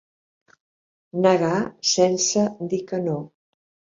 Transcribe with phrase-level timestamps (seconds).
[1.25, 1.59] Negar
[1.91, 3.21] sense dir que no.